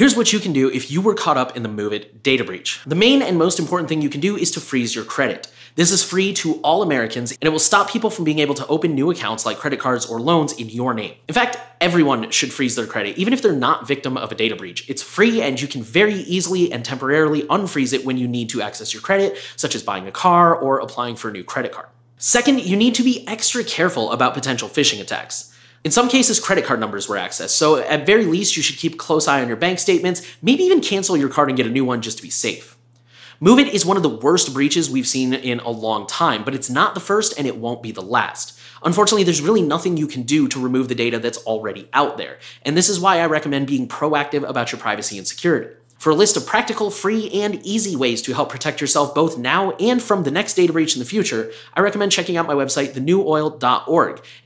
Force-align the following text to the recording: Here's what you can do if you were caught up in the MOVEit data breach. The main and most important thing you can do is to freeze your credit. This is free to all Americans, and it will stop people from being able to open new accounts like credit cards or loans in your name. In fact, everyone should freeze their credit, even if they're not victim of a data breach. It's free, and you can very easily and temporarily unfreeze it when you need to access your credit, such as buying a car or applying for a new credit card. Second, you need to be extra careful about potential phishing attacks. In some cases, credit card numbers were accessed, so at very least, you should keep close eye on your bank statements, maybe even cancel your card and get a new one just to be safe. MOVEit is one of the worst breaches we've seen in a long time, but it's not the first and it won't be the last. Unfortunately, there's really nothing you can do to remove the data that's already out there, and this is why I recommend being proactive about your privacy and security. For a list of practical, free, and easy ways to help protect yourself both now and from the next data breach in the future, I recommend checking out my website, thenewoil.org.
Here's 0.00 0.16
what 0.16 0.32
you 0.32 0.38
can 0.40 0.54
do 0.54 0.70
if 0.70 0.90
you 0.90 1.02
were 1.02 1.12
caught 1.12 1.36
up 1.36 1.58
in 1.58 1.62
the 1.62 1.68
MOVEit 1.68 2.22
data 2.22 2.42
breach. 2.42 2.80
The 2.86 2.94
main 2.94 3.20
and 3.20 3.36
most 3.36 3.58
important 3.58 3.90
thing 3.90 4.00
you 4.00 4.08
can 4.08 4.22
do 4.22 4.34
is 4.34 4.50
to 4.52 4.58
freeze 4.58 4.94
your 4.94 5.04
credit. 5.04 5.52
This 5.74 5.90
is 5.90 6.02
free 6.02 6.32
to 6.36 6.54
all 6.62 6.82
Americans, 6.82 7.32
and 7.32 7.42
it 7.42 7.50
will 7.50 7.58
stop 7.58 7.90
people 7.90 8.08
from 8.08 8.24
being 8.24 8.38
able 8.38 8.54
to 8.54 8.66
open 8.68 8.94
new 8.94 9.10
accounts 9.10 9.44
like 9.44 9.58
credit 9.58 9.78
cards 9.78 10.06
or 10.06 10.18
loans 10.18 10.54
in 10.54 10.70
your 10.70 10.94
name. 10.94 11.16
In 11.28 11.34
fact, 11.34 11.58
everyone 11.82 12.30
should 12.30 12.50
freeze 12.50 12.76
their 12.76 12.86
credit, 12.86 13.18
even 13.18 13.34
if 13.34 13.42
they're 13.42 13.52
not 13.52 13.86
victim 13.86 14.16
of 14.16 14.32
a 14.32 14.34
data 14.34 14.56
breach. 14.56 14.88
It's 14.88 15.02
free, 15.02 15.42
and 15.42 15.60
you 15.60 15.68
can 15.68 15.82
very 15.82 16.14
easily 16.14 16.72
and 16.72 16.82
temporarily 16.82 17.42
unfreeze 17.42 17.92
it 17.92 18.06
when 18.06 18.16
you 18.16 18.26
need 18.26 18.48
to 18.48 18.62
access 18.62 18.94
your 18.94 19.02
credit, 19.02 19.36
such 19.56 19.74
as 19.74 19.82
buying 19.82 20.06
a 20.06 20.12
car 20.12 20.56
or 20.56 20.78
applying 20.78 21.14
for 21.14 21.28
a 21.28 21.32
new 21.32 21.44
credit 21.44 21.72
card. 21.72 21.88
Second, 22.16 22.62
you 22.62 22.74
need 22.74 22.94
to 22.94 23.02
be 23.02 23.28
extra 23.28 23.62
careful 23.62 24.12
about 24.12 24.32
potential 24.32 24.70
phishing 24.70 25.02
attacks. 25.02 25.54
In 25.82 25.90
some 25.90 26.10
cases, 26.10 26.38
credit 26.38 26.66
card 26.66 26.78
numbers 26.78 27.08
were 27.08 27.16
accessed, 27.16 27.50
so 27.50 27.76
at 27.76 28.04
very 28.04 28.26
least, 28.26 28.54
you 28.54 28.62
should 28.62 28.76
keep 28.76 28.98
close 28.98 29.26
eye 29.26 29.40
on 29.40 29.48
your 29.48 29.56
bank 29.56 29.78
statements, 29.78 30.20
maybe 30.42 30.62
even 30.64 30.82
cancel 30.82 31.16
your 31.16 31.30
card 31.30 31.48
and 31.48 31.56
get 31.56 31.66
a 31.66 31.70
new 31.70 31.86
one 31.86 32.02
just 32.02 32.18
to 32.18 32.22
be 32.22 32.28
safe. 32.28 32.76
MOVEit 33.40 33.72
is 33.72 33.86
one 33.86 33.96
of 33.96 34.02
the 34.02 34.08
worst 34.10 34.52
breaches 34.52 34.90
we've 34.90 35.08
seen 35.08 35.32
in 35.32 35.58
a 35.60 35.70
long 35.70 36.06
time, 36.06 36.44
but 36.44 36.54
it's 36.54 36.68
not 36.68 36.92
the 36.92 37.00
first 37.00 37.38
and 37.38 37.46
it 37.46 37.56
won't 37.56 37.82
be 37.82 37.92
the 37.92 38.02
last. 38.02 38.58
Unfortunately, 38.82 39.24
there's 39.24 39.40
really 39.40 39.62
nothing 39.62 39.96
you 39.96 40.06
can 40.06 40.24
do 40.24 40.48
to 40.48 40.60
remove 40.60 40.88
the 40.88 40.94
data 40.94 41.18
that's 41.18 41.38
already 41.38 41.88
out 41.94 42.18
there, 42.18 42.38
and 42.62 42.76
this 42.76 42.90
is 42.90 43.00
why 43.00 43.18
I 43.18 43.26
recommend 43.26 43.66
being 43.66 43.88
proactive 43.88 44.46
about 44.46 44.72
your 44.72 44.80
privacy 44.80 45.16
and 45.16 45.26
security. 45.26 45.74
For 46.00 46.08
a 46.08 46.14
list 46.14 46.38
of 46.38 46.46
practical, 46.46 46.90
free, 46.90 47.28
and 47.30 47.62
easy 47.62 47.94
ways 47.94 48.22
to 48.22 48.32
help 48.32 48.48
protect 48.48 48.80
yourself 48.80 49.14
both 49.14 49.36
now 49.36 49.72
and 49.72 50.02
from 50.02 50.22
the 50.22 50.30
next 50.30 50.54
data 50.54 50.72
breach 50.72 50.94
in 50.94 50.98
the 50.98 51.04
future, 51.04 51.52
I 51.74 51.82
recommend 51.82 52.10
checking 52.10 52.38
out 52.38 52.46
my 52.46 52.54
website, 52.54 52.94
thenewoil.org. 52.94 54.22